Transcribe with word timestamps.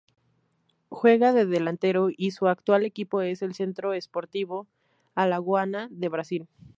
Juega 0.89 1.31
de 1.31 1.45
delantero 1.45 2.09
y 2.09 2.31
su 2.31 2.47
actual 2.47 2.85
equipo 2.85 3.21
es 3.21 3.43
el 3.43 3.53
Centro 3.53 3.93
Sportivo 4.01 4.65
Alagoano 5.13 5.89
de 5.91 6.09
Brasil. 6.09 6.47